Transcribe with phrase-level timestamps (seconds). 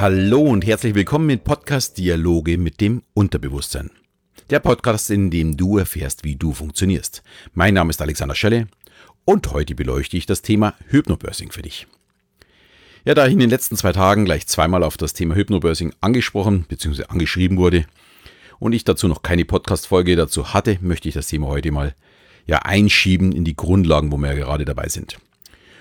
[0.00, 3.90] Hallo und herzlich willkommen mit Podcast Dialoge mit dem Unterbewusstsein.
[4.48, 7.24] Der Podcast, in dem du erfährst, wie du funktionierst.
[7.52, 8.68] Mein Name ist Alexander Schelle
[9.24, 11.88] und heute beleuchte ich das Thema Hypnobirthing für dich.
[13.04, 16.64] Ja, da ich in den letzten zwei Tagen gleich zweimal auf das Thema Hypnobirthing angesprochen
[16.68, 17.06] bzw.
[17.08, 17.84] angeschrieben wurde
[18.60, 21.96] und ich dazu noch keine Podcast-Folge dazu hatte, möchte ich das Thema heute mal
[22.46, 25.18] ja einschieben in die Grundlagen, wo wir ja gerade dabei sind.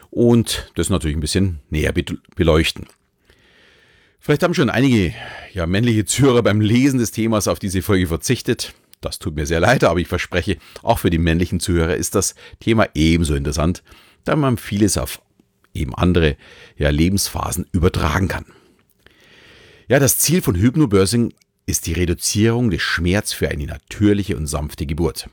[0.10, 1.94] Und das natürlich ein bisschen näher
[2.36, 2.88] beleuchten.
[4.28, 5.14] Vielleicht haben schon einige
[5.54, 8.74] ja, männliche Zuhörer beim Lesen des Themas auf diese Folge verzichtet.
[9.00, 12.36] Das tut mir sehr leid, aber ich verspreche, auch für die männlichen Zuhörer ist das
[12.60, 13.84] Thema ebenso interessant,
[14.26, 15.22] da man vieles auf
[15.74, 16.36] eben andere
[16.76, 18.44] ja, Lebensphasen übertragen kann.
[19.88, 21.34] Ja, das Ziel von Hypnobirthing
[21.66, 25.30] ist die Reduzierung des Schmerz für eine natürliche und sanfte Geburt.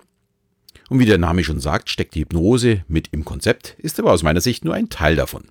[0.88, 4.22] Und wie der Name schon sagt, steckt die Hypnose mit im Konzept, ist aber aus
[4.22, 5.48] meiner Sicht nur ein Teil davon.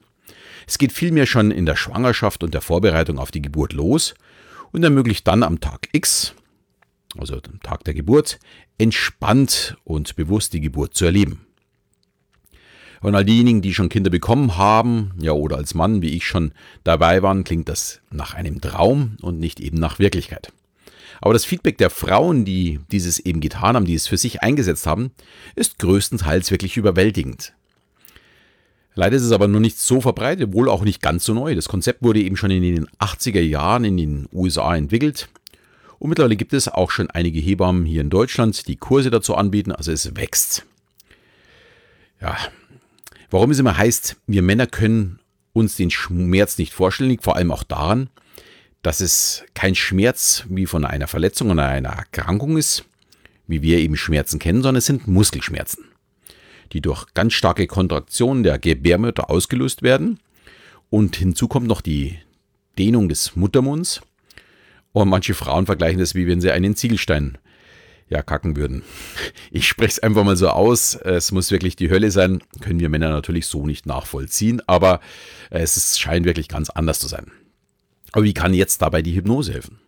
[0.68, 4.14] Es geht vielmehr schon in der Schwangerschaft und der Vorbereitung auf die Geburt los
[4.72, 6.34] und ermöglicht dann am Tag X,
[7.18, 8.40] also am Tag der Geburt,
[8.78, 11.46] entspannt und bewusst die Geburt zu erleben.
[13.02, 16.54] Und all diejenigen, die schon Kinder bekommen haben, ja oder als Mann, wie ich schon
[16.86, 20.54] dabei waren, klingt das nach einem Traum und nicht eben nach Wirklichkeit.
[21.20, 24.88] Aber das Feedback der Frauen, die dieses eben getan haben, die es für sich eingesetzt
[24.88, 25.12] haben,
[25.56, 27.54] ist größtenteils wirklich überwältigend.
[28.96, 31.56] Leider ist es aber noch nicht so verbreitet, wohl auch nicht ganz so neu.
[31.56, 35.30] Das Konzept wurde eben schon in den 80er Jahren in den USA entwickelt.
[35.98, 39.72] Und mittlerweile gibt es auch schon einige Hebammen hier in Deutschland, die Kurse dazu anbieten.
[39.72, 40.66] Also es wächst.
[42.22, 42.38] Ja,
[43.32, 45.20] warum es immer heißt, wir Männer können
[45.54, 48.10] uns den Schmerz nicht vorstellen, liegt vor allem auch daran,
[48.82, 52.86] dass es kein Schmerz wie von einer Verletzung oder einer Erkrankung ist,
[53.48, 55.93] wie wir eben Schmerzen kennen, sondern es sind Muskelschmerzen
[56.74, 60.20] die durch ganz starke Kontraktionen der Gebärmutter ausgelöst werden.
[60.90, 62.18] Und hinzu kommt noch die
[62.78, 64.02] Dehnung des Muttermunds.
[64.92, 67.38] Und manche Frauen vergleichen das, wie wenn sie einen Ziegelstein
[68.10, 68.84] ja, kacken würden.
[69.52, 70.96] Ich spreche es einfach mal so aus.
[70.96, 72.42] Es muss wirklich die Hölle sein.
[72.60, 75.00] Können wir Männer natürlich so nicht nachvollziehen, aber
[75.52, 77.32] es scheint wirklich ganz anders zu sein.
[78.12, 79.80] Aber wie kann jetzt dabei die Hypnose helfen?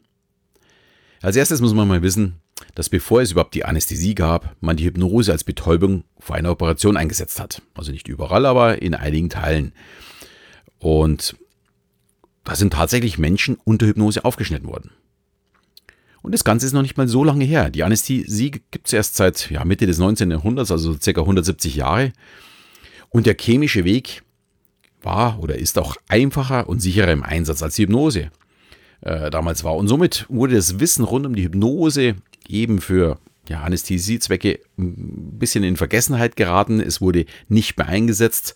[1.21, 2.35] Als erstes muss man mal wissen,
[2.73, 6.97] dass bevor es überhaupt die Anästhesie gab, man die Hypnose als Betäubung vor einer Operation
[6.97, 7.61] eingesetzt hat.
[7.73, 9.73] Also nicht überall, aber in einigen Teilen.
[10.79, 11.35] Und
[12.43, 14.91] da sind tatsächlich Menschen unter Hypnose aufgeschnitten worden.
[16.21, 17.69] Und das Ganze ist noch nicht mal so lange her.
[17.69, 20.31] Die Anästhesie gibt es erst seit ja, Mitte des 19.
[20.31, 21.21] Jahrhunderts, also ca.
[21.21, 22.13] 170 Jahre.
[23.09, 24.23] Und der chemische Weg
[25.01, 28.31] war oder ist auch einfacher und sicherer im Einsatz als die Hypnose
[29.01, 29.75] äh, damals war.
[29.75, 32.15] Und somit wurde das Wissen rund um die Hypnose
[32.49, 33.19] eben für
[33.49, 36.79] ja, Anästhesiezwecke ein bisschen in Vergessenheit geraten.
[36.79, 38.55] Es wurde nicht mehr eingesetzt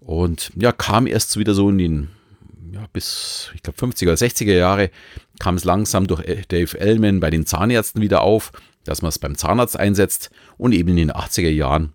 [0.00, 2.08] und ja, kam erst wieder so in den,
[2.72, 4.90] ja, bis, ich glaube, 50er oder 60er Jahre,
[5.38, 8.52] kam es langsam durch Dave Ellman bei den Zahnärzten wieder auf,
[8.84, 11.92] dass man es beim Zahnarzt einsetzt und eben in den 80er Jahren,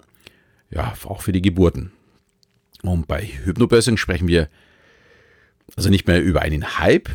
[0.69, 1.91] ja, auch für die Geburten.
[2.81, 4.49] Und bei Hypnobirthing sprechen wir
[5.75, 7.09] also nicht mehr über einen Hype,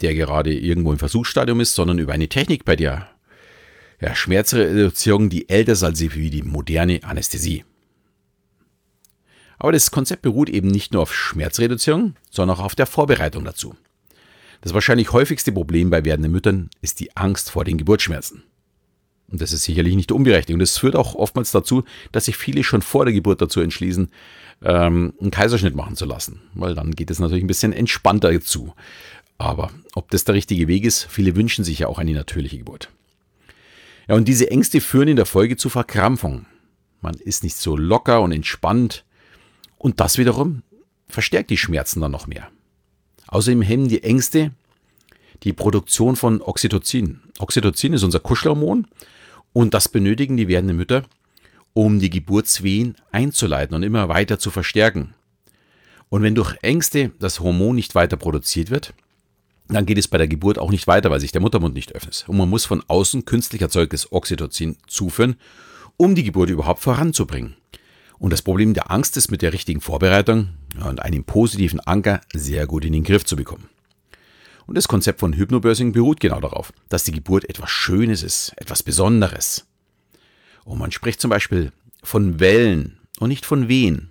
[0.00, 3.08] der gerade irgendwo im Versuchsstadium ist, sondern über eine Technik, bei der
[4.00, 7.64] ja, Schmerzreduzierung, die älter ist als wie die moderne Anästhesie.
[9.58, 13.76] Aber das Konzept beruht eben nicht nur auf Schmerzreduzierung, sondern auch auf der Vorbereitung dazu.
[14.62, 18.42] Das wahrscheinlich häufigste Problem bei werdenden Müttern ist die Angst vor den Geburtsschmerzen.
[19.30, 20.54] Und das ist sicherlich nicht unberechtigt.
[20.54, 24.10] Und das führt auch oftmals dazu, dass sich viele schon vor der Geburt dazu entschließen,
[24.62, 26.40] ähm, einen Kaiserschnitt machen zu lassen.
[26.54, 28.74] Weil dann geht es natürlich ein bisschen entspannter zu.
[29.38, 32.90] Aber ob das der richtige Weg ist, viele wünschen sich ja auch eine natürliche Geburt.
[34.10, 36.44] Ja, und diese Ängste führen in der Folge zu Verkrampfung.
[37.00, 39.04] Man ist nicht so locker und entspannt.
[39.78, 40.64] Und das wiederum
[41.06, 42.48] verstärkt die Schmerzen dann noch mehr.
[43.28, 44.50] Außerdem hemmen die Ängste
[45.44, 47.20] die Produktion von Oxytocin.
[47.38, 48.88] Oxytocin ist unser Kuschelhormon
[49.52, 51.04] und das benötigen die werdenden Mütter,
[51.72, 55.14] um die Geburtswehen einzuleiten und immer weiter zu verstärken.
[56.08, 58.92] Und wenn durch Ängste das Hormon nicht weiter produziert wird,
[59.72, 62.24] dann geht es bei der Geburt auch nicht weiter, weil sich der Muttermund nicht öffnet.
[62.26, 65.36] Und man muss von außen künstlich erzeugtes Oxytocin zuführen,
[65.96, 67.56] um die Geburt überhaupt voranzubringen.
[68.18, 70.50] Und das Problem der Angst ist mit der richtigen Vorbereitung
[70.84, 73.68] und einem positiven Anker sehr gut in den Griff zu bekommen.
[74.66, 78.82] Und das Konzept von Hypnobirthing beruht genau darauf, dass die Geburt etwas Schönes ist, etwas
[78.82, 79.66] Besonderes.
[80.64, 81.72] Und man spricht zum Beispiel
[82.02, 84.10] von Wellen und nicht von Wehen.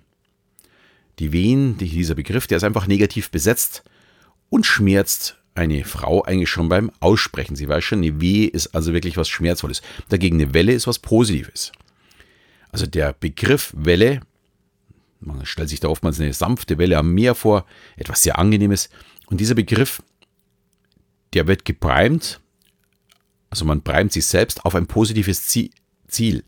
[1.18, 3.84] Die Wehen, dieser Begriff, der ist einfach negativ besetzt
[4.48, 7.56] und schmerzt eine Frau eigentlich schon beim Aussprechen.
[7.56, 9.82] Sie weiß schon, eine Wehe ist also wirklich was Schmerzvolles.
[10.08, 11.72] Dagegen eine Welle ist was Positives.
[12.72, 14.20] Also der Begriff Welle,
[15.20, 17.66] man stellt sich da oftmals eine sanfte Welle am Meer vor,
[17.96, 18.90] etwas sehr Angenehmes.
[19.26, 20.02] Und dieser Begriff
[21.32, 22.40] der wird geprimed,
[23.50, 25.46] also man primet sich selbst auf ein positives
[26.08, 26.44] Ziel.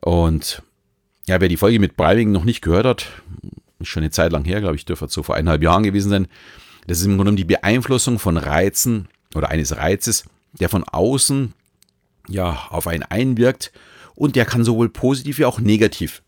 [0.00, 0.62] Und
[1.26, 3.06] ja, wer die Folge mit Priming noch nicht gehört hat,
[3.78, 6.28] ist schon eine Zeit lang her, glaube ich, dürfte so vor eineinhalb Jahren gewesen sein.
[6.86, 11.54] Das ist im Grunde die Beeinflussung von Reizen oder eines Reizes, der von außen
[12.28, 13.72] ja auf einen einwirkt
[14.14, 16.22] und der kann sowohl positiv wie auch negativ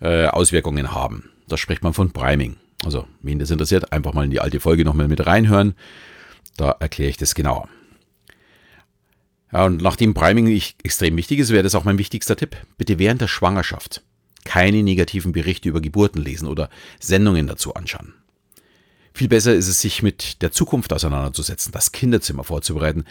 [0.00, 1.30] äh, Auswirkungen haben.
[1.48, 2.56] Da spricht man von Priming.
[2.84, 5.74] Also, wen das interessiert, einfach mal in die alte Folge nochmal mit reinhören.
[6.56, 7.68] Da erkläre ich das genauer.
[9.52, 10.46] Ja, und nachdem Priming
[10.82, 12.56] extrem wichtig ist, wäre das auch mein wichtigster Tipp.
[12.76, 14.02] Bitte während der Schwangerschaft
[14.44, 16.70] keine negativen Berichte über Geburten lesen oder
[17.00, 18.14] Sendungen dazu anschauen.
[19.18, 23.04] Viel besser ist es, sich mit der Zukunft auseinanderzusetzen, das Kinderzimmer vorzubereiten,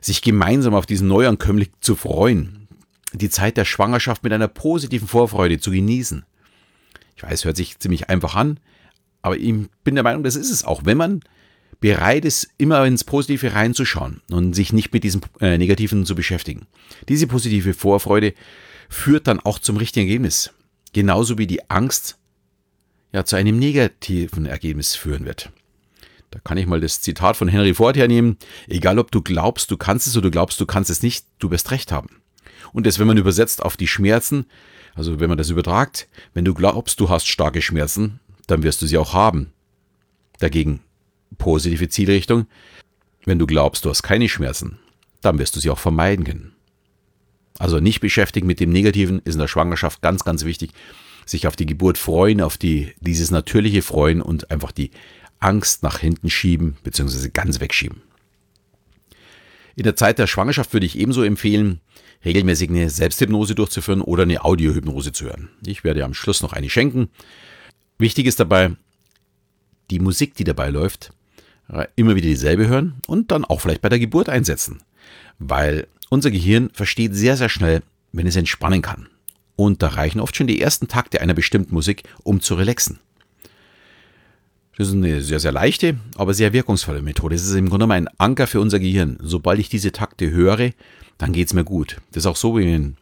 [0.00, 2.66] sich gemeinsam auf diesen Neuankömmling zu freuen,
[3.12, 6.24] die Zeit der Schwangerschaft mit einer positiven Vorfreude zu genießen.
[7.14, 8.58] Ich weiß, hört sich ziemlich einfach an,
[9.20, 9.52] aber ich
[9.84, 11.20] bin der Meinung, das ist es auch, wenn man
[11.78, 16.68] bereit ist, immer ins Positive reinzuschauen und sich nicht mit diesem äh, Negativen zu beschäftigen.
[17.10, 18.32] Diese positive Vorfreude
[18.88, 20.54] führt dann auch zum richtigen Ergebnis.
[20.94, 22.16] Genauso wie die Angst
[23.12, 25.50] ja zu einem negativen Ergebnis führen wird.
[26.30, 28.36] Da kann ich mal das Zitat von Henry Ford hernehmen.
[28.68, 31.50] Egal ob du glaubst, du kannst es oder du glaubst, du kannst es nicht, du
[31.50, 32.20] wirst recht haben.
[32.72, 34.46] Und das, wenn man übersetzt auf die Schmerzen,
[34.94, 38.86] also wenn man das übertragt, wenn du glaubst, du hast starke Schmerzen, dann wirst du
[38.86, 39.52] sie auch haben.
[40.38, 40.80] Dagegen
[41.38, 42.46] positive Zielrichtung,
[43.24, 44.78] wenn du glaubst, du hast keine Schmerzen,
[45.20, 46.52] dann wirst du sie auch vermeiden können.
[47.58, 50.70] Also nicht beschäftigen mit dem Negativen ist in der Schwangerschaft ganz, ganz wichtig.
[51.26, 54.90] Sich auf die Geburt freuen, auf die, dieses natürliche Freuen und einfach die
[55.38, 58.02] Angst nach hinten schieben, beziehungsweise ganz wegschieben.
[59.76, 61.80] In der Zeit der Schwangerschaft würde ich ebenso empfehlen,
[62.24, 65.48] regelmäßig eine Selbsthypnose durchzuführen oder eine Audiohypnose zu hören.
[65.64, 67.08] Ich werde am Schluss noch eine schenken.
[67.98, 68.72] Wichtig ist dabei,
[69.90, 71.12] die Musik, die dabei läuft,
[71.72, 74.82] äh, immer wieder dieselbe hören und dann auch vielleicht bei der Geburt einsetzen.
[75.38, 77.82] Weil unser Gehirn versteht sehr, sehr schnell,
[78.12, 79.08] wenn es entspannen kann.
[79.60, 82.98] Und da reichen oft schon die ersten Takte einer bestimmten Musik, um zu relaxen.
[84.78, 87.34] Das ist eine sehr, sehr leichte, aber sehr wirkungsvolle Methode.
[87.34, 89.18] Es ist im Grunde genommen ein Anker für unser Gehirn.
[89.20, 90.70] Sobald ich diese Takte höre,
[91.18, 91.98] dann geht es mir gut.
[92.12, 92.96] Das ist auch so, wenn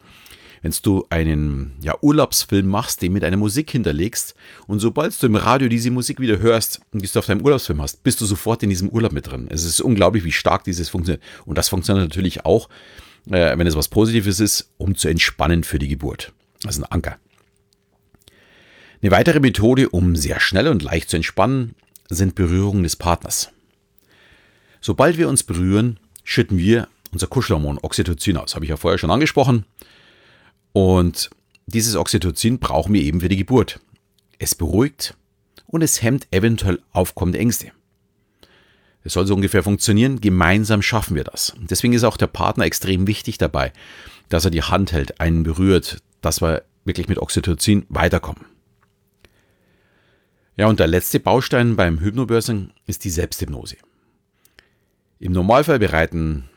[0.61, 4.35] wenn du einen ja, Urlaubsfilm machst, den mit einer Musik hinterlegst
[4.67, 8.03] und sobald du im Radio diese Musik wieder hörst und du auf deinem Urlaubsfilm hast,
[8.03, 9.47] bist du sofort in diesem Urlaub mit drin.
[9.49, 11.23] Es ist unglaublich, wie stark dieses funktioniert.
[11.45, 12.67] Und das funktioniert natürlich auch,
[13.31, 16.33] äh, wenn es was Positives ist, um zu entspannen für die Geburt.
[16.61, 17.17] Das ist ein Anker.
[19.01, 21.75] Eine weitere Methode, um sehr schnell und leicht zu entspannen,
[22.09, 23.51] sind Berührungen des Partners.
[24.81, 28.55] Sobald wir uns berühren, schütten wir unser Kuschelhormon Oxytocin aus.
[28.55, 29.65] Habe ich ja vorher schon angesprochen.
[30.73, 31.29] Und
[31.65, 33.79] dieses Oxytocin brauchen wir eben für die Geburt.
[34.37, 35.15] Es beruhigt
[35.67, 37.71] und es hemmt eventuell aufkommende Ängste.
[39.03, 41.53] Es soll so ungefähr funktionieren, gemeinsam schaffen wir das.
[41.57, 43.71] Deswegen ist auch der Partner extrem wichtig dabei,
[44.27, 48.45] dass er die Hand hält, einen berührt, dass wir wirklich mit Oxytocin weiterkommen.
[50.57, 53.77] Ja, und der letzte Baustein beim Hypnobirthing ist die Selbsthypnose.
[55.19, 56.49] Im Normalfall bereiten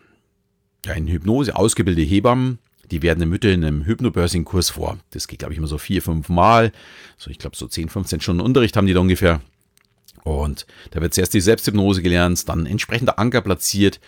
[0.94, 2.59] in Hypnose ausgebildete Hebammen
[2.93, 4.99] die werden Mütter in einem Hypnobirthing-Kurs vor.
[5.11, 6.73] Das geht, glaube ich, immer so vier, fünf Mal.
[7.16, 9.40] So, ich glaube, so 10, 15 Stunden Unterricht haben die da ungefähr.
[10.25, 13.99] Und da wird zuerst die Selbsthypnose gelernt, dann entsprechender Anker platziert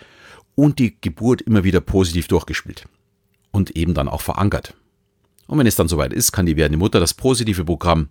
[0.53, 2.85] und die Geburt immer wieder positiv durchgespielt.
[3.51, 4.75] Und eben dann auch verankert.
[5.47, 8.09] Und wenn es dann soweit ist, kann die werdende Mutter das positive Programm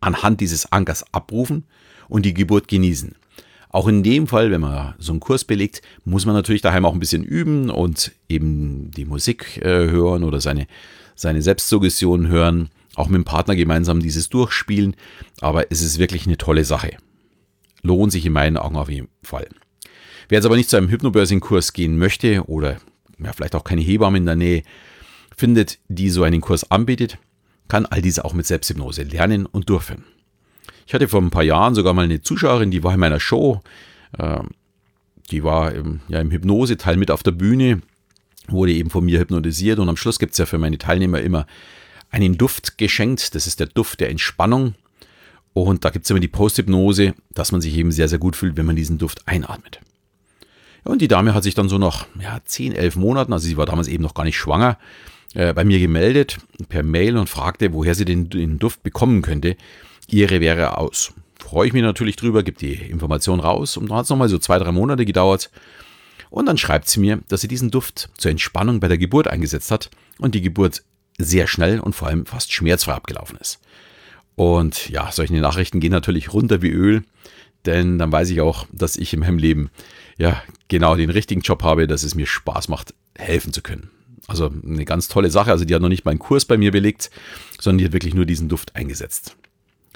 [0.00, 1.64] anhand dieses Ankers abrufen
[2.08, 3.14] und die Geburt genießen.
[3.68, 6.92] Auch in dem Fall, wenn man so einen Kurs belegt, muss man natürlich daheim auch
[6.92, 10.66] ein bisschen üben und eben die Musik äh, hören oder seine,
[11.14, 14.96] seine Selbstsuggestion hören, auch mit dem Partner gemeinsam dieses durchspielen.
[15.40, 16.96] Aber es ist wirklich eine tolle Sache.
[17.82, 19.46] Lohnt sich in meinen Augen auf jeden Fall.
[20.28, 22.78] Wer jetzt aber nicht zu einem Hypnobirthing-Kurs gehen möchte oder
[23.22, 24.62] ja, vielleicht auch keine Hebamme in der Nähe
[25.40, 27.18] findet, die so einen Kurs anbietet,
[27.66, 30.04] kann all diese auch mit Selbsthypnose lernen und durchführen.
[30.86, 33.60] Ich hatte vor ein paar Jahren sogar mal eine Zuschauerin, die war in meiner Show.
[34.18, 34.50] Ähm,
[35.30, 37.80] die war im, ja, im Hypnose-Teil mit auf der Bühne,
[38.48, 41.46] wurde eben von mir hypnotisiert und am Schluss gibt es ja für meine Teilnehmer immer
[42.10, 43.34] einen Duft geschenkt.
[43.34, 44.74] Das ist der Duft der Entspannung.
[45.52, 48.56] Und da gibt es immer die Post-Hypnose, dass man sich eben sehr, sehr gut fühlt,
[48.56, 49.80] wenn man diesen Duft einatmet.
[50.84, 53.66] Und die Dame hat sich dann so nach ja, 10, 11 Monaten, also sie war
[53.66, 54.78] damals eben noch gar nicht schwanger,
[55.34, 59.56] äh, bei mir gemeldet per Mail und fragte, woher sie den, den Duft bekommen könnte.
[60.08, 61.12] Ihre wäre aus.
[61.38, 64.38] Freue ich mich natürlich drüber, gebe die Information raus und dann hat es nochmal so
[64.38, 65.50] zwei, drei Monate gedauert.
[66.30, 69.70] Und dann schreibt sie mir, dass sie diesen Duft zur Entspannung bei der Geburt eingesetzt
[69.70, 70.82] hat und die Geburt
[71.18, 73.60] sehr schnell und vor allem fast schmerzfrei abgelaufen ist.
[74.36, 77.02] Und ja, solche Nachrichten gehen natürlich runter wie Öl.
[77.66, 79.70] denn dann weiß ich auch, dass ich in meinem Leben
[80.16, 83.90] ja genau den richtigen Job habe, dass es mir Spaß macht, helfen zu können.
[84.30, 85.50] Also eine ganz tolle Sache.
[85.50, 87.10] Also die hat noch nicht mal einen Kurs bei mir belegt,
[87.58, 89.36] sondern die hat wirklich nur diesen Duft eingesetzt.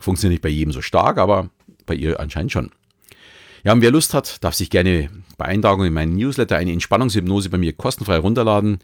[0.00, 1.50] Funktioniert nicht bei jedem so stark, aber
[1.86, 2.70] bei ihr anscheinend schon.
[3.62, 7.48] Ja, und wer Lust hat, darf sich gerne bei Eintragung in meinen Newsletter eine Entspannungshypnose
[7.48, 8.78] bei mir kostenfrei runterladen.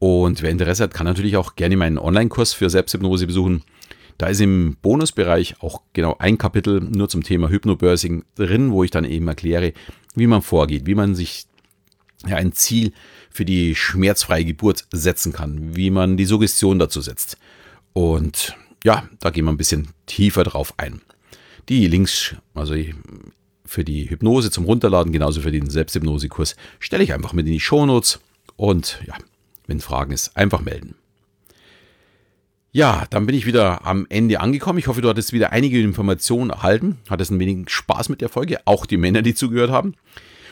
[0.00, 3.62] Und wer Interesse hat, kann natürlich auch gerne meinen Online-Kurs für Selbsthypnose besuchen.
[4.18, 8.90] Da ist im Bonusbereich auch genau ein Kapitel nur zum Thema Hypnobirthing drin, wo ich
[8.90, 9.72] dann eben erkläre,
[10.16, 11.46] wie man vorgeht, wie man sich
[12.26, 12.92] ja, ein Ziel
[13.30, 17.38] für die schmerzfreie Geburt setzen kann, wie man die Suggestion dazu setzt.
[17.92, 21.00] Und ja, da gehen wir ein bisschen tiefer drauf ein.
[21.68, 22.74] Die Links, also
[23.64, 27.60] für die Hypnose zum Runterladen, genauso für den Selbsthypnosekurs, stelle ich einfach mit in die
[27.60, 28.20] Shownotes.
[28.56, 29.14] Und ja,
[29.66, 30.96] wenn Fragen ist, einfach melden.
[32.72, 34.78] Ja, dann bin ich wieder am Ende angekommen.
[34.78, 36.98] Ich hoffe, du hattest wieder einige Informationen erhalten.
[37.08, 39.94] Hattest ein wenig Spaß mit der Folge, auch die Männer, die zugehört haben.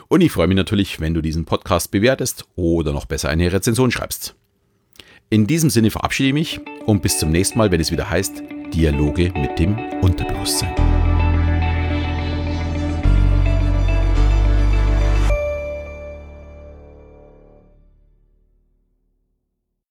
[0.08, 3.90] Und ich freue mich natürlich, wenn du diesen Podcast bewertest oder noch besser eine Rezension
[3.90, 4.34] schreibst.
[5.28, 8.42] In diesem Sinne verabschiede ich mich und bis zum nächsten Mal, wenn es wieder heißt
[8.72, 10.97] Dialoge mit dem Unterbewusstsein.